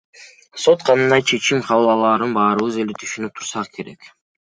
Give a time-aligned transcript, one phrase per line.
[0.61, 4.15] Сот кандай чечим кабыл алаарын баарыбыз эле түшүнүп турсак керек.